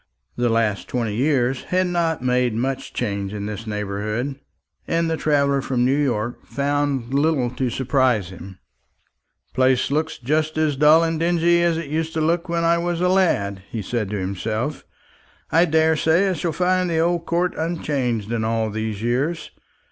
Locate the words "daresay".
15.65-16.31